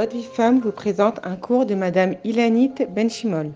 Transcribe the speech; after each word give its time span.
Votre 0.00 0.16
vie 0.16 0.24
femme 0.24 0.60
vous 0.60 0.72
présente 0.72 1.20
un 1.24 1.36
cours 1.36 1.66
de 1.66 1.74
Madame 1.74 2.16
Ilanit 2.24 2.72
Benchimol. 2.88 3.52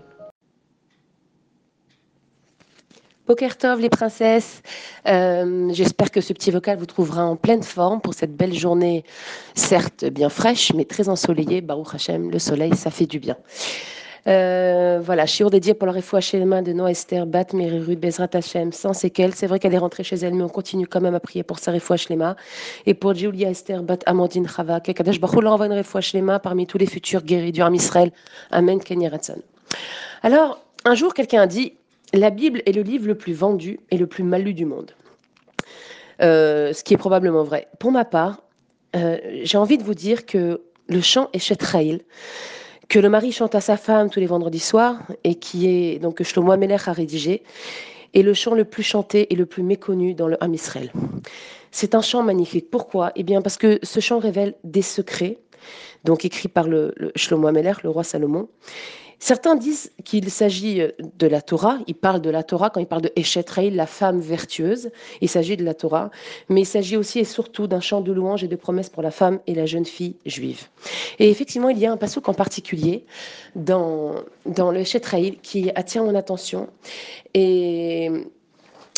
Pokertov, 3.25 3.79
les 3.79 3.89
princesses. 3.89 4.61
Euh, 5.07 5.69
J'espère 5.73 6.11
que 6.11 6.21
ce 6.21 6.33
petit 6.33 6.51
vocal 6.51 6.77
vous 6.77 6.85
trouvera 6.85 7.25
en 7.25 7.35
pleine 7.35 7.63
forme 7.63 7.99
pour 7.99 8.13
cette 8.13 8.37
belle 8.37 8.53
journée, 8.53 9.03
certes 9.55 10.05
bien 10.05 10.29
fraîche, 10.29 10.71
mais 10.75 10.85
très 10.85 11.09
ensoleillée. 11.09 11.61
Baruch 11.61 11.95
Hashem, 11.95 12.29
le 12.29 12.37
soleil, 12.37 12.75
ça 12.75 12.91
fait 12.91 13.07
du 13.07 13.17
bien. 13.17 13.37
Euh, 14.27 14.99
voilà, 15.03 15.27
shiur 15.27 15.51
dédié 15.51 15.75
pour 15.75 15.85
la 15.87 15.93
les 15.93 16.45
mains 16.45 16.63
de 16.63 16.73
Noah 16.73 16.91
Esther, 16.91 17.27
Bat, 17.27 17.53
Merirud, 17.53 17.99
Bezrat 17.99 18.29
Hashem, 18.33 18.71
sans 18.71 18.93
séquelles. 18.93 19.35
C'est 19.35 19.45
vrai 19.45 19.59
qu'elle 19.59 19.73
est 19.73 19.79
rentrée 19.79 20.03
chez 20.03 20.15
elle, 20.15 20.33
mais 20.33 20.43
on 20.43 20.49
continue 20.49 20.87
quand 20.87 21.01
même 21.01 21.13
à 21.13 21.19
prier 21.19 21.43
pour 21.43 21.59
sa 21.59 21.71
les 21.71 22.15
mains. 22.15 22.35
Et 22.85 22.93
pour 22.95 23.13
Julia 23.13 23.49
Esther, 23.49 23.83
Bat, 23.83 23.99
Amandine, 24.05 24.47
Chava, 24.47 24.79
Kadash 24.79 25.19
Baruch 25.19 25.45
envoie 25.45 25.67
une 25.67 25.83
parmi 26.39 26.65
tous 26.65 26.77
les 26.77 26.87
futurs 26.87 27.21
guéris 27.21 27.51
du 27.51 27.61
Ham 27.61 27.75
Israël. 27.75 28.11
Amen, 28.49 28.79
Kenny 28.79 29.07
Alors, 30.23 30.63
un 30.85 30.95
jour, 30.95 31.13
quelqu'un 31.13 31.41
a 31.41 31.47
dit 31.47 31.73
la 32.13 32.29
Bible 32.29 32.61
est 32.65 32.71
le 32.71 32.81
livre 32.81 33.07
le 33.07 33.15
plus 33.15 33.33
vendu 33.33 33.79
et 33.91 33.97
le 33.97 34.07
plus 34.07 34.23
mal 34.23 34.43
lu 34.43 34.53
du 34.53 34.65
monde. 34.65 34.91
Euh, 36.21 36.73
ce 36.73 36.83
qui 36.83 36.93
est 36.93 36.97
probablement 36.97 37.43
vrai. 37.43 37.67
Pour 37.79 37.91
ma 37.91 38.05
part, 38.05 38.41
euh, 38.95 39.17
j'ai 39.43 39.57
envie 39.57 39.77
de 39.77 39.83
vous 39.83 39.93
dire 39.93 40.25
que 40.25 40.61
le 40.87 41.01
chant 41.01 41.29
Eshet 41.33 41.57
que 42.89 42.99
le 42.99 43.09
mari 43.09 43.31
chante 43.31 43.55
à 43.55 43.61
sa 43.61 43.77
femme 43.77 44.09
tous 44.09 44.19
les 44.19 44.25
vendredis 44.25 44.59
soirs 44.59 44.99
et 45.23 45.35
qui 45.35 45.67
est 45.67 45.99
donc 45.99 46.15
que 46.15 46.23
Shlomo 46.23 46.51
Ameler 46.51 46.77
a 46.85 46.93
rédigé, 46.93 47.43
est 48.13 48.21
le 48.21 48.33
chant 48.33 48.53
le 48.53 48.65
plus 48.65 48.83
chanté 48.83 49.31
et 49.33 49.35
le 49.35 49.45
plus 49.45 49.63
méconnu 49.63 50.13
dans 50.13 50.27
le 50.27 50.41
Ham 50.43 50.53
Israël. 50.53 50.91
C'est 51.71 51.95
un 51.95 52.01
chant 52.01 52.23
magnifique. 52.23 52.69
Pourquoi? 52.69 53.11
Eh 53.15 53.23
bien 53.23 53.41
parce 53.41 53.57
que 53.57 53.79
ce 53.83 53.99
chant 53.99 54.19
révèle 54.19 54.55
des 54.63 54.81
secrets, 54.81 55.39
donc 56.03 56.23
écrit 56.23 56.47
par 56.47 56.67
le, 56.67 56.93
Shlomo 57.15 57.47
Ameler, 57.47 57.73
le 57.83 57.89
roi 57.89 58.03
Salomon, 58.03 58.47
Certains 59.19 59.55
disent 59.55 59.91
qu'il 60.03 60.29
s'agit 60.29 60.81
euh, 60.81 60.91
de 61.17 61.27
la 61.27 61.41
Torah. 61.41 61.79
Ils 61.87 61.95
parlent 61.95 62.21
de 62.21 62.29
la 62.29 62.43
Torah 62.43 62.69
quand 62.69 62.79
ils 62.79 62.87
parlent 62.87 63.01
de 63.01 63.11
Eshet 63.15 63.45
la 63.71 63.85
femme 63.85 64.19
vertueuse. 64.19 64.89
Il 65.21 65.29
s'agit 65.29 65.57
de 65.57 65.63
la 65.63 65.73
Torah. 65.73 66.11
Mais 66.49 66.61
il 66.61 66.65
s'agit 66.65 66.97
aussi 66.97 67.19
et 67.19 67.23
surtout 67.23 67.67
d'un 67.67 67.79
chant 67.79 68.01
de 68.01 68.11
louange 68.11 68.43
et 68.43 68.47
de 68.47 68.55
promesses 68.55 68.89
pour 68.89 69.03
la 69.03 69.11
femme 69.11 69.39
et 69.47 69.55
la 69.55 69.65
jeune 69.65 69.85
fille 69.85 70.15
juive. 70.25 70.67
Et 71.19 71.29
effectivement, 71.29 71.69
il 71.69 71.79
y 71.79 71.85
a 71.85 71.91
un 71.91 71.97
passouk 71.97 72.27
en 72.29 72.33
particulier 72.33 73.05
dans, 73.55 74.15
dans 74.45 74.71
le 74.71 74.79
Eshet 74.81 75.01
qui 75.41 75.71
attire 75.75 76.03
mon 76.03 76.15
attention. 76.15 76.67
Et 77.33 78.11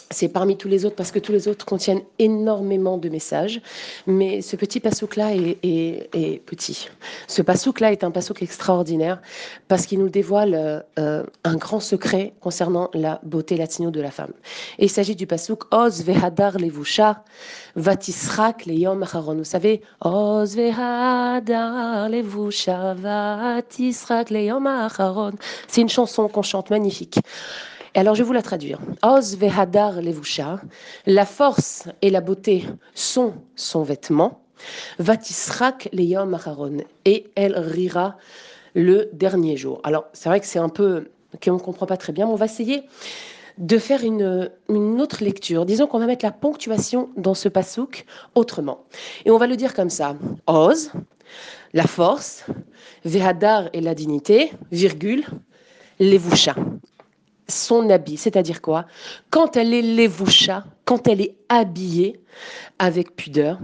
c'est 0.10 0.30
parmi 0.30 0.56
tous 0.56 0.68
les 0.68 0.86
autres 0.86 0.96
parce 0.96 1.12
que 1.12 1.20
tous 1.20 1.32
les 1.32 1.48
autres 1.48 1.66
contiennent 1.66 2.02
énormément 2.20 2.98
de 2.98 3.10
messages. 3.10 3.62
Mais 4.06 4.42
ce 4.42 4.56
petit 4.56 4.80
passouk-là 4.80 5.36
est, 5.36 6.42
petit. 6.46 6.90
Ce 7.28 7.42
passouk-là 7.42 7.92
est 7.92 8.04
un 8.04 8.12
passouk 8.12 8.42
extraordinaire 8.42 9.22
parce 9.68 9.86
qu'il 9.86 10.00
nous 10.00 10.10
dévoile 10.10 10.84
euh, 11.00 11.24
un 11.44 11.56
grand 11.56 11.80
secret 11.80 12.34
concernant 12.40 12.90
la 12.94 13.20
beauté 13.24 13.58
latino 13.58 13.92
de 13.92 14.02
la 14.02 14.12
femme. 14.12 14.32
Et 14.80 14.86
il 14.86 14.90
s'agit 14.90 15.16
du 15.16 15.28
passouk 15.28 15.64
Oz 15.74 16.04
vehadar 16.04 16.58
levusha 16.58 17.24
vatisrak 17.76 18.66
leyom 18.66 19.04
acharon. 19.04 19.36
Vous 19.36 19.44
savez, 19.44 19.82
Oz 20.02 20.56
vehadar 20.56 22.10
levusha 22.10 22.94
vatisrak 22.94 24.30
leyom 24.30 24.68
acharon. 24.68 25.34
C'est 25.68 25.82
une 25.82 25.90
chanson 25.90 26.28
qu'on 26.30 26.44
chante 26.44 26.70
magnifique 26.70 27.20
alors 27.98 28.14
je 28.14 28.22
vais 28.22 28.28
vous 28.28 28.34
la 28.34 28.44
traduire. 28.44 28.80
Oz 29.02 29.38
vehadar 29.38 30.02
levusha, 30.02 30.62
la 31.08 31.26
force 31.26 31.88
et 32.04 32.12
la 32.12 32.22
beauté 32.22 32.66
sont 32.94 33.34
son 33.56 33.81
vêtement. 33.81 34.42
Vatisrak 35.00 35.89
leyom 35.94 36.34
acharon, 36.36 36.78
et 37.06 37.26
elle 37.36 37.58
rira 37.58 38.17
le 38.76 39.09
dernier 39.14 39.58
jour. 39.58 39.81
Alors 39.84 40.06
c'est 40.14 40.30
vrai 40.30 40.39
que 40.39 40.45
c'est 40.45 40.59
un 40.59 40.70
peu 40.70 41.09
qu'on 41.44 41.54
ne 41.54 41.59
comprend 41.59 41.88
pas 41.88 41.98
très 41.98 42.14
bien, 42.14 42.28
mais 42.28 42.34
on 42.34 42.36
va 42.36 42.45
essayer 42.45 42.84
de 43.58 43.80
faire 43.80 44.04
une, 44.04 44.52
une 44.70 45.02
autre 45.02 45.23
lecture. 45.23 45.66
Disons 45.66 45.88
qu'on 45.88 45.99
va 45.99 46.05
mettre 46.05 46.23
la 46.23 46.32
ponctuation 46.32 47.10
dans 47.17 47.33
ce 47.33 47.49
pasouk 47.49 48.05
autrement. 48.36 48.83
Et 49.26 49.32
on 49.32 49.38
va 49.39 49.48
le 49.48 49.55
dire 49.55 49.73
comme 49.73 49.89
ça. 49.89 50.16
Oz, 50.45 50.92
la 51.73 51.88
force, 51.88 52.45
Vehadar 53.05 53.70
et 53.73 53.82
la 53.82 53.95
dignité, 53.95 54.52
virgule, 54.72 55.26
Levusha 55.99 56.54
son 57.50 57.90
habit, 57.90 58.18
c'est-à-dire 58.18 58.62
quoi? 58.62 58.86
Quand 59.30 59.58
elle 59.58 59.74
est 59.74 59.82
levoucha, 59.82 60.66
quand 60.87 61.09
elle 61.09 61.20
est 61.20 61.36
habillée 61.49 62.21
avec 62.80 63.15
pudeur, 63.17 63.59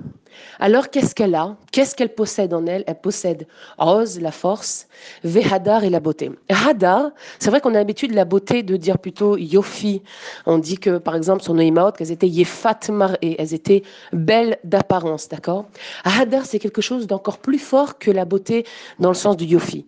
alors 0.60 0.90
qu'est-ce 0.90 1.16
qu'elle 1.16 1.36
a? 1.36 1.56
Qu'est-ce 1.72 1.96
qu'elle 1.96 2.14
possède 2.14 2.54
en 2.54 2.66
elle? 2.66 2.84
Elle 2.88 3.00
possède 3.00 3.48
Oz, 3.78 4.20
la 4.20 4.32
force, 4.32 4.88
Vehadar 5.24 5.84
et 5.84 5.90
la 5.90 6.00
beauté. 6.00 6.32
Hadar, 6.50 7.12
c'est 7.40 7.50
vrai 7.50 7.62
qu'on 7.62 7.72
a 7.72 7.78
l'habitude 7.78 8.14
la 8.14 8.26
beauté 8.26 8.64
de 8.64 8.78
dire 8.78 9.00
plutôt 9.00 9.38
Yofi. 9.38 10.02
On 10.46 10.58
dit 10.58 10.78
que 10.78 10.98
par 10.98 11.16
exemple 11.16 11.44
sur 11.44 11.54
Noïmaot, 11.54 11.92
qu'elles 11.92 12.12
étaient 12.12 12.28
Yefat 12.28 12.80
et 13.22 13.42
elles 13.42 13.54
étaient 13.54 13.84
belles 14.12 14.58
d'apparence, 14.64 15.30
d'accord? 15.30 15.66
Hadar, 16.04 16.46
c'est 16.46 16.60
quelque 16.60 16.82
chose 16.82 17.08
d'encore 17.08 17.40
plus 17.40 17.60
fort 17.60 17.98
que 17.98 18.12
la 18.12 18.26
beauté 18.26 18.66
dans 19.00 19.10
le 19.10 19.16
sens 19.16 19.38
du 19.38 19.46
Yofi. 19.46 19.86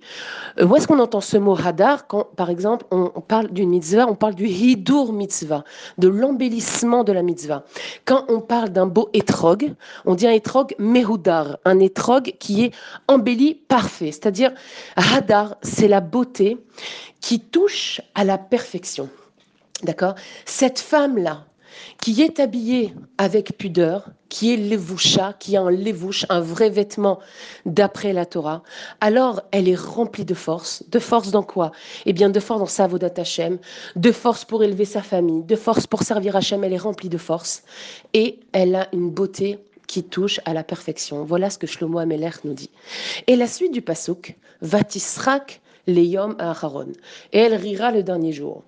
Euh, 0.59 0.65
où 0.65 0.75
est-ce 0.75 0.87
qu'on 0.87 0.99
entend 0.99 1.21
ce 1.21 1.37
mot 1.37 1.55
Hadar 1.55 2.07
quand 2.07 2.35
par 2.35 2.49
exemple 2.49 2.85
on, 2.91 3.09
parle 3.21 3.49
d'une 3.49 3.69
mitzvah, 3.69 4.07
on 4.07 4.15
parle 4.15 4.35
du 4.35 4.47
Hidur 4.47 5.13
mitzvah, 5.13 5.63
de 5.97 6.07
l'embellissement 6.07 7.03
de 7.03 7.11
la 7.11 7.21
mitzvah. 7.25 7.63
Quand 8.05 8.25
on 8.29 8.39
parle 8.39 8.69
d'un 8.69 8.85
beau 8.85 9.09
étrog, 9.13 9.73
on 10.05 10.15
dit 10.15 10.27
un 10.27 10.31
étrog 10.31 10.75
mehudar, 10.79 11.57
un 11.65 11.79
étrog 11.79 12.33
qui 12.39 12.65
est 12.65 12.71
embelli 13.07 13.55
parfait. 13.55 14.11
C'est-à-dire, 14.11 14.53
hadar, 14.95 15.57
c'est 15.61 15.87
la 15.87 16.01
beauté 16.01 16.57
qui 17.19 17.39
touche 17.39 18.01
à 18.13 18.23
la 18.23 18.37
perfection. 18.37 19.09
D'accord? 19.83 20.15
Cette 20.45 20.79
femme-là, 20.79 21.45
qui 22.01 22.21
est 22.21 22.39
habillée 22.39 22.93
avec 23.17 23.57
pudeur, 23.57 24.09
qui 24.29 24.53
est 24.53 24.57
levoucha, 24.57 25.33
qui 25.39 25.55
a 25.55 25.61
un 25.61 25.71
levouche, 25.71 26.25
un 26.29 26.41
vrai 26.41 26.69
vêtement 26.69 27.19
d'après 27.65 28.13
la 28.13 28.25
Torah, 28.25 28.63
alors 29.01 29.41
elle 29.51 29.69
est 29.69 29.79
remplie 29.79 30.25
de 30.25 30.33
force. 30.33 30.83
De 30.89 30.99
force 30.99 31.31
dans 31.31 31.43
quoi? 31.43 31.71
Eh 32.05 32.13
bien, 32.13 32.29
de 32.29 32.39
force 32.39 32.59
dans 32.59 32.65
sa 32.65 32.87
vodat 32.87 33.13
Hashem, 33.17 33.57
de 33.95 34.11
force 34.11 34.45
pour 34.45 34.63
élever 34.63 34.85
sa 34.85 35.01
famille, 35.01 35.43
de 35.43 35.55
force 35.55 35.87
pour 35.87 36.03
servir 36.03 36.35
Hashem, 36.35 36.63
elle 36.63 36.73
est 36.73 36.77
remplie 36.77 37.09
de 37.09 37.17
force. 37.17 37.63
Et 38.13 38.39
elle 38.51 38.75
a 38.75 38.87
une 38.93 39.09
beauté 39.09 39.59
qui 39.87 40.03
touche 40.03 40.39
à 40.45 40.53
la 40.53 40.63
perfection. 40.63 41.23
Voilà 41.23 41.49
ce 41.49 41.57
que 41.57 41.67
Shlomo 41.67 41.99
Ameler 41.99 42.31
nous 42.43 42.53
dit. 42.53 42.71
Et 43.27 43.35
la 43.35 43.47
suite 43.47 43.71
du 43.71 43.81
pasuk, 43.81 44.35
Vatisrak 44.61 45.61
leyom 45.87 46.35
aharon. 46.39 46.87
Et 47.33 47.39
elle 47.39 47.55
rira 47.55 47.91
le 47.91 48.03
dernier 48.03 48.31
jour. 48.31 48.63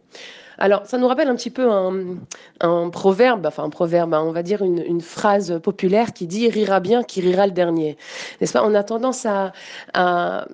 Alors, 0.57 0.85
ça 0.85 0.97
nous 0.97 1.07
rappelle 1.07 1.27
un 1.27 1.35
petit 1.35 1.51
peu 1.51 1.69
un, 1.69 2.89
proverbe, 2.89 3.45
enfin 3.45 3.63
un 3.63 3.69
proverbe, 3.69 4.13
hein, 4.13 4.23
on 4.25 4.31
va 4.31 4.41
dire 4.41 4.63
une, 4.63 5.01
phrase 5.01 5.59
populaire 5.61 6.13
qui 6.13 6.25
dit 6.25 6.49
rira 6.49 6.79
bien 6.79 7.03
qui 7.03 7.21
rira 7.21 7.45
le 7.45 7.53
dernier. 7.53 7.95
N'est-ce 8.41 8.53
pas? 8.53 8.63
On 8.65 8.73
a 8.73 8.83
tendance 8.83 9.27
à, 9.27 10.47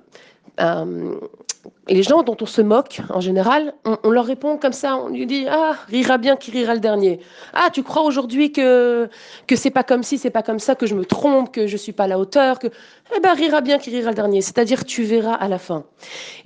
et 1.86 1.94
les 1.94 2.02
gens 2.02 2.22
dont 2.22 2.36
on 2.40 2.46
se 2.46 2.62
moque, 2.62 3.00
en 3.10 3.20
général, 3.20 3.74
on, 3.84 4.10
leur 4.10 4.24
répond 4.24 4.56
comme 4.56 4.72
ça, 4.72 4.96
on 4.96 5.08
lui 5.08 5.26
dit 5.26 5.46
Ah, 5.48 5.76
rira 5.88 6.16
bien 6.16 6.36
qui 6.36 6.50
rira 6.50 6.74
le 6.74 6.80
dernier. 6.80 7.20
Ah, 7.52 7.68
tu 7.70 7.82
crois 7.82 8.02
aujourd'hui 8.02 8.52
que, 8.52 9.08
que 9.46 9.54
c'est 9.54 9.70
pas 9.70 9.82
comme 9.82 10.02
si, 10.02 10.16
c'est 10.16 10.30
pas 10.30 10.42
comme 10.42 10.58
ça, 10.58 10.74
que 10.74 10.86
je 10.86 10.94
me 10.94 11.04
trompe, 11.04 11.52
que 11.52 11.66
je 11.66 11.76
suis 11.76 11.92
pas 11.92 12.04
à 12.04 12.08
la 12.08 12.18
hauteur, 12.18 12.58
que. 12.58 12.68
Eh 13.14 13.20
ben, 13.20 13.34
rira 13.34 13.60
bien 13.60 13.78
qui 13.78 13.90
rira 13.90 14.10
le 14.10 14.16
dernier. 14.16 14.40
C'est-à-dire, 14.40 14.84
tu 14.84 15.02
verras 15.02 15.34
à 15.34 15.46
la 15.48 15.58
fin. 15.58 15.84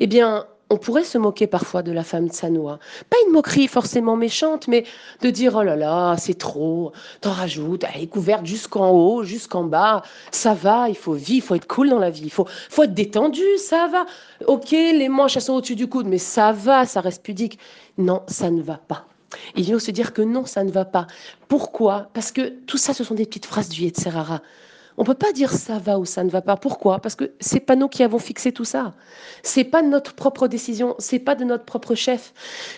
Eh 0.01 0.09
bien, 0.09 0.45
on 0.71 0.77
pourrait 0.77 1.05
se 1.05 1.19
moquer 1.19 1.47
parfois 1.47 1.83
de 1.83 1.93
la 1.93 2.05
femme 2.05 2.29
Tsanoa. 2.29 2.79
Pas 3.09 3.17
une 3.27 3.33
moquerie 3.33 3.69
forcément 3.69 4.17
méchante, 4.17 4.69
mais 4.69 4.85
de 5.23 5.31
dire 5.31 5.55
oh 5.57 5.63
là 5.63 5.77
là, 5.77 6.17
c'est 6.19 6.39
trop, 6.39 6.93
t'en 7.21 7.33
rajoutes, 7.33 7.85
elle 7.95 8.03
est 8.03 8.07
couverte 8.07 8.45
jusqu'en 8.47 8.91
haut, 8.91 9.23
jusqu'en 9.23 9.65
bas, 9.65 10.03
ça 10.31 10.55
va, 10.55 10.89
il 10.89 10.97
faut 10.97 11.15
vivre, 11.15 11.29
il 11.39 11.43
faut 11.43 11.55
être 11.55 11.67
cool 11.67 11.91
dans 11.91 11.99
la 11.99 12.11
vie, 12.11 12.25
il 12.25 12.31
faut, 12.31 12.47
faut 12.71 12.83
être 12.83 12.95
détendu, 12.95 13.45
ça 13.59 13.89
va. 13.89 14.07
Ok, 14.47 14.71
les 14.71 15.09
manches 15.09 15.37
elles 15.37 15.43
sont 15.43 15.55
au-dessus 15.55 15.77
du 15.77 15.89
coude, 15.89 16.07
mais 16.07 16.19
ça 16.19 16.53
va, 16.53 16.85
ça 16.85 17.01
reste 17.01 17.23
pudique. 17.23 17.59
Non, 17.97 18.23
ça 18.29 18.51
ne 18.51 18.63
va 18.63 18.77
pas. 18.77 19.07
Il 19.57 19.65
vient 19.65 19.79
se 19.79 19.91
dire 19.91 20.13
que 20.13 20.23
non, 20.23 20.47
ça 20.47 20.65
ne 20.65 20.71
va 20.71 20.85
pas. 20.85 21.07
Pourquoi? 21.49 22.09
Parce 22.15 22.33
que 22.33 22.49
tout 22.67 22.79
ça, 22.79 22.95
ce 22.95 23.05
sont 23.05 23.15
des 23.15 23.27
petites 23.27 23.47
phrases 23.47 23.69
du 23.69 23.83
Yetzerara. 23.83 24.41
On 25.01 25.05
peut 25.05 25.15
pas 25.15 25.33
dire 25.33 25.53
ça 25.53 25.79
va 25.79 25.97
ou 26.01 26.05
ça 26.05 26.25
ne 26.25 26.29
va 26.29 26.43
pas. 26.43 26.57
Pourquoi? 26.57 26.99
Parce 26.99 27.15
que 27.15 27.31
c'est 27.39 27.61
pas 27.61 27.77
nous 27.77 27.87
qui 27.89 28.03
avons 28.03 28.19
fixé 28.19 28.51
tout 28.51 28.65
ça. 28.65 28.95
C'est 29.45 29.63
pas 29.63 29.81
notre 29.81 30.13
propre 30.13 30.49
décision. 30.49 30.97
C'est 30.99 31.21
pas 31.21 31.37
de 31.37 31.45
notre 31.45 31.65
propre 31.65 31.95
chef. 31.95 32.35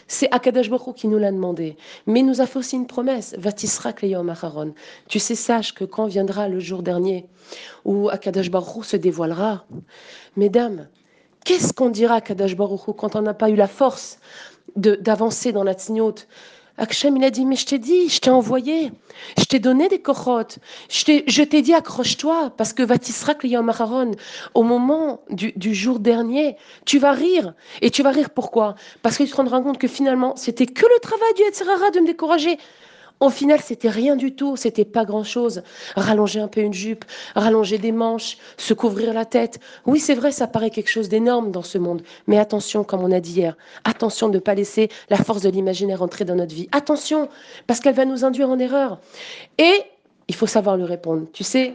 C'est 0.07 0.31
Akadash 0.31 0.69
Baruch 0.69 0.97
qui 0.97 1.09
nous 1.09 1.17
l'a 1.17 1.33
demandé. 1.33 1.79
Mais 2.07 2.21
il 2.21 2.27
nous 2.27 2.43
a 2.43 2.47
fait 2.47 2.59
aussi 2.59 2.77
une 2.77 2.87
promesse. 2.87 3.35
Vatisra 3.39 3.95
kleyom 3.95 4.29
acharon. 4.29 4.75
Tu 5.09 5.19
sais, 5.19 5.35
sache 5.35 5.73
que 5.73 5.85
quand 5.85 6.05
viendra 6.05 6.49
le 6.49 6.61
jour 6.61 6.83
dernier 6.83 7.27
où 7.87 8.11
Akadash 8.11 8.51
Baruch 8.51 8.85
se 8.85 8.99
dévoilera, 8.99 9.65
mesdames, 10.37 10.89
qu'est-ce 11.47 11.73
qu'on 11.73 11.89
dira 11.89 12.15
à 12.15 12.19
Akadash 12.19 12.55
Baruch 12.55 12.95
quand 12.99 13.17
on 13.17 13.23
n'a 13.23 13.35
pas 13.35 13.49
eu 13.49 13.57
la 13.57 13.67
force 13.67 14.19
d'avancer 14.77 15.53
dans 15.53 15.65
la 15.65 15.75
tignote 15.75 16.29
Hachem, 16.81 17.15
il 17.19 17.25
a 17.25 17.31
dit, 17.31 17.45
mais 17.45 17.57
je 17.57 17.67
t'ai 17.67 17.79
dit, 17.79 18.09
je 18.09 18.21
t'ai 18.21 18.31
envoyé, 18.31 18.91
je 19.39 19.45
t'ai 19.45 19.59
donné 19.59 19.89
des 19.89 20.01
cochotes, 20.01 20.59
je 20.89 21.43
t'ai 21.43 21.61
dit, 21.61 21.75
accroche-toi, 21.75 22.55
parce 22.57 22.73
que 22.73 22.83
Vatisrak 22.83 23.45
Yom 23.45 23.71
au 24.55 24.63
moment 24.63 25.21
du, 25.29 25.53
du, 25.57 25.75
jour 25.75 26.01
dernier, 26.01 26.57
tu 26.87 26.99
vas 26.99 27.13
rire. 27.13 27.53
Et 27.83 27.91
tu 27.91 28.03
vas 28.03 28.11
rire 28.11 28.31
pourquoi? 28.31 28.77
Parce 29.03 29.19
que 29.19 29.25
tu 29.25 29.31
te 29.31 29.37
rendras 29.37 29.61
compte 29.61 29.77
que 29.77 29.89
finalement, 29.89 30.37
c'était 30.37 30.67
que 30.67 30.87
le 30.87 31.01
travail 31.03 31.35
du 31.35 31.43
Yetzirara 31.43 31.91
de 31.91 32.01
me 32.01 32.07
décourager. 32.07 32.57
Au 33.21 33.29
final, 33.29 33.61
c'était 33.61 33.91
rien 33.91 34.17
du 34.17 34.35
tout, 34.35 34.57
c'était 34.57 34.87
pas 34.87 35.05
grand-chose. 35.05 35.63
Rallonger 35.95 36.41
un 36.41 36.49
peu 36.49 36.63
une 36.63 36.73
jupe, 36.73 37.05
rallonger 37.35 37.77
des 37.77 37.93
manches, 37.93 38.39
se 38.57 38.73
couvrir 38.73 39.13
la 39.13 39.27
tête. 39.27 39.61
Oui, 39.85 40.01
c'est 40.01 40.15
vrai, 40.15 40.33
ça 40.33 40.47
paraît 40.47 40.71
quelque 40.71 40.89
chose 40.89 41.11
d'énorme 41.11 41.51
dans 41.51 41.63
ce 41.63 41.77
monde. 41.77 42.03
Mais 42.27 42.39
attention, 42.39 42.83
comme 42.83 43.03
on 43.03 43.13
a 43.13 43.21
dit 43.21 43.33
hier, 43.33 43.57
attention 43.85 44.29
de 44.29 44.35
ne 44.35 44.39
pas 44.39 44.55
laisser 44.55 44.89
la 45.11 45.19
force 45.19 45.43
de 45.43 45.51
l'imaginaire 45.51 46.01
entrer 46.03 46.25
dans 46.25 46.35
notre 46.35 46.55
vie. 46.55 46.69
Attention, 46.73 47.29
parce 47.67 47.81
qu'elle 47.81 47.95
va 47.95 48.07
nous 48.07 48.25
induire 48.25 48.49
en 48.49 48.59
erreur. 48.59 48.99
Et 49.59 49.83
il 50.29 50.35
faut 50.35 50.47
savoir 50.47 50.79
lui 50.79 50.85
répondre. 50.85 51.27
Tu 51.33 51.45
sais, 51.45 51.75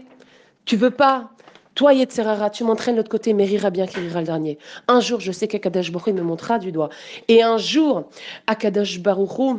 tu 0.65 0.77
veux 0.77 0.91
pas 0.91 1.29
toi, 1.75 1.93
Yetzerara, 1.93 2.49
tu 2.49 2.63
m'entraînes 2.63 2.95
de 2.95 2.99
l'autre 2.99 3.09
côté, 3.09 3.33
mais 3.33 3.43
rira 3.43 3.69
bien 3.69 3.85
qui 3.85 3.99
rira 3.99 4.21
le 4.21 4.25
dernier. 4.25 4.57
Un 4.87 5.01
jour, 5.01 5.19
je 5.19 5.33
sais 5.33 5.49
qu'Akadash 5.49 5.91
Baruch 5.91 6.07
me 6.07 6.21
montrera 6.21 6.57
du 6.57 6.71
doigt. 6.71 6.87
Et 7.27 7.43
un 7.43 7.57
jour, 7.57 8.05
Akadash 8.47 9.01
Baruch 9.01 9.57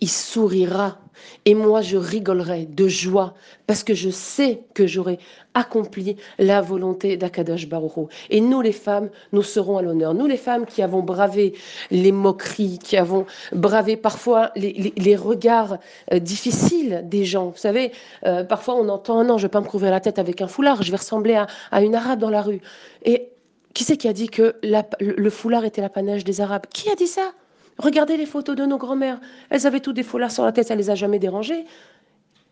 il 0.00 0.08
sourira 0.08 0.98
et 1.44 1.54
moi 1.54 1.82
je 1.82 1.96
rigolerai 1.96 2.66
de 2.66 2.88
joie 2.88 3.34
parce 3.66 3.84
que 3.84 3.94
je 3.94 4.10
sais 4.10 4.62
que 4.74 4.86
j'aurai 4.86 5.18
accompli 5.54 6.16
la 6.38 6.60
volonté 6.60 7.16
d'Akadosh 7.16 7.68
Baruch 7.68 7.92
Et 8.30 8.40
nous 8.40 8.60
les 8.60 8.72
femmes, 8.72 9.10
nous 9.32 9.42
serons 9.42 9.78
à 9.78 9.82
l'honneur. 9.82 10.14
Nous 10.14 10.26
les 10.26 10.36
femmes 10.36 10.64
qui 10.64 10.82
avons 10.82 11.02
bravé 11.02 11.54
les 11.90 12.12
moqueries, 12.12 12.78
qui 12.78 12.96
avons 12.96 13.26
bravé 13.52 13.96
parfois 13.96 14.52
les, 14.56 15.16
regards 15.16 15.78
euh, 16.12 16.18
difficiles 16.18 17.02
des 17.04 17.24
gens. 17.24 17.48
Vous 17.48 17.58
savez, 17.58 17.92
euh, 18.26 18.44
parfois 18.44 18.76
on 18.76 18.88
entend 18.88 19.24
non, 19.24 19.38
je 19.38 19.44
ne 19.44 19.48
vais 19.48 19.52
pas 19.52 19.60
me 19.60 19.66
couvrir 19.66 19.90
la 19.90 20.00
tête 20.00 20.18
avec 20.18 20.40
un 20.40 20.48
foulard, 20.48 20.82
je 20.82 20.90
vais 20.90 20.96
ressembler 20.96 21.34
à, 21.34 21.46
à 21.70 21.82
une 21.82 21.94
arabe 21.94 22.18
dans 22.18 22.30
la 22.30 22.42
rue. 22.42 22.60
Et 23.04 23.30
qui 23.74 23.84
c'est 23.84 23.96
qui 23.96 24.08
a 24.08 24.12
dit 24.12 24.28
que 24.28 24.56
le 25.00 25.30
foulard 25.30 25.64
était 25.64 25.80
l'apanage 25.80 26.24
des 26.24 26.40
arabes? 26.40 26.66
Qui 26.70 26.90
a 26.90 26.94
dit 26.94 27.06
ça? 27.06 27.32
Regardez 27.80 28.18
les 28.18 28.26
photos 28.26 28.56
de 28.56 28.66
nos 28.66 28.76
grands-mères. 28.76 29.18
Elles 29.48 29.66
avaient 29.66 29.80
tout 29.80 29.94
des 29.94 30.02
foulards 30.02 30.30
sur 30.30 30.44
la 30.44 30.52
tête, 30.52 30.68
ça 30.68 30.74
les 30.74 30.90
a 30.90 30.94
jamais 30.94 31.18
dérangées. 31.18 31.64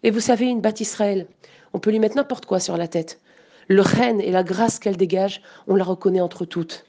Et 0.03 0.11
vous 0.11 0.21
savez, 0.21 0.47
une 0.47 0.63
batte 0.63 0.81
Israël, 0.81 1.27
on 1.75 1.79
peut 1.79 1.91
lui 1.91 1.99
mettre 1.99 2.17
n'importe 2.17 2.47
quoi 2.47 2.61
sur 2.61 2.79
la 2.79 2.89
tête. 2.89 3.21
Le 3.67 3.83
reine 3.83 4.23
et 4.23 4.31
la 4.31 4.43
grâce 4.43 4.79
qu'elle 4.79 4.97
dégage, 4.97 5.43
on 5.67 5.77
la 5.77 5.85
reconnaît 5.85 6.23
entre 6.23 6.47
toutes. 6.47 6.87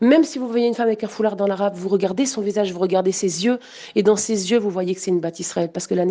Même 0.00 0.22
si 0.22 0.38
vous 0.38 0.46
voyez 0.46 0.68
une 0.68 0.74
femme 0.74 0.86
avec 0.86 1.02
un 1.02 1.08
foulard 1.08 1.34
dans 1.34 1.48
l'arabe, 1.48 1.74
vous 1.74 1.88
regardez 1.88 2.26
son 2.26 2.42
visage, 2.42 2.72
vous 2.72 2.78
regardez 2.78 3.10
ses 3.10 3.44
yeux, 3.44 3.58
et 3.96 4.04
dans 4.04 4.14
ses 4.14 4.52
yeux, 4.52 4.58
vous 4.58 4.70
voyez 4.70 4.94
que 4.94 5.00
c'est 5.00 5.10
une 5.10 5.18
batte 5.18 5.40
Israël, 5.40 5.68
parce 5.72 5.88
que 5.88 5.94
la 5.94 6.04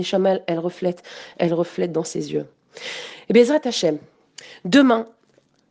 elle 0.48 0.60
reflète, 0.60 1.02
elle 1.38 1.54
reflète 1.54 1.94
dans 1.94 2.04
ses 2.04 2.34
yeux. 2.34 2.46
Et 3.30 3.34
bien, 3.34 3.46
Zrat 3.46 3.62
Hashem, 3.64 4.00
demain, 4.66 5.08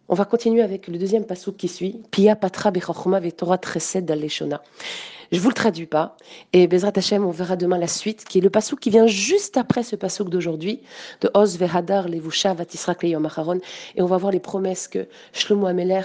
on 0.08 0.14
va 0.14 0.24
continuer 0.24 0.62
avec 0.62 0.88
le 0.88 0.96
deuxième 0.96 1.26
passage 1.26 1.54
qui 1.58 1.68
suit, 1.68 2.00
Pia 2.10 2.34
Patra 2.34 2.70
Bechachoma 2.70 3.20
Vetora 3.20 3.58
Tresed 3.58 4.06
Daleshona. 4.06 4.62
Je 5.30 5.40
vous 5.40 5.48
le 5.48 5.54
traduis 5.54 5.86
pas. 5.86 6.16
Et 6.52 6.66
Bezrat 6.66 6.92
Hashem, 6.96 7.24
on 7.24 7.30
verra 7.30 7.56
demain 7.56 7.76
la 7.78 7.86
suite, 7.86 8.24
qui 8.24 8.38
est 8.38 8.40
le 8.40 8.48
pasouk 8.48 8.80
qui 8.80 8.90
vient 8.90 9.06
juste 9.06 9.56
après 9.58 9.82
ce 9.82 9.94
pasouk 9.94 10.30
d'aujourd'hui, 10.30 10.80
de 11.20 11.30
Oz 11.34 11.58
Vehadar 11.58 12.08
Levusha 12.08 12.54
Vatisra 12.54 12.94
Kleyom 12.94 13.26
Acharon. 13.26 13.60
Et 13.96 14.02
on 14.02 14.06
va 14.06 14.16
voir 14.16 14.32
les 14.32 14.40
promesses 14.40 14.88
que 14.88 15.06
Shlomo 15.32 15.66
Ameler 15.66 16.02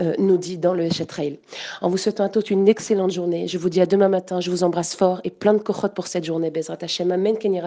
euh, 0.00 0.14
nous 0.18 0.36
dit 0.36 0.58
dans 0.58 0.74
le 0.74 0.84
Eshetrail. 0.84 1.38
En 1.80 1.88
vous 1.88 1.96
souhaitant 1.96 2.24
à 2.24 2.28
tous 2.28 2.50
une 2.50 2.68
excellente 2.68 3.12
journée. 3.12 3.48
Je 3.48 3.56
vous 3.56 3.70
dis 3.70 3.80
à 3.80 3.86
demain 3.86 4.08
matin. 4.08 4.40
Je 4.40 4.50
vous 4.50 4.64
embrasse 4.64 4.94
fort 4.94 5.20
et 5.24 5.30
plein 5.30 5.54
de 5.54 5.62
kochot 5.62 5.88
pour 5.88 6.06
cette 6.06 6.24
journée. 6.24 6.50
Bezrat 6.50 6.78
Hashem. 6.82 7.10
Amen. 7.10 7.38
Kenny 7.38 7.60